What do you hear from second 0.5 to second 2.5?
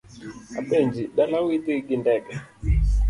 Apenji, dalau idhi gi ndege?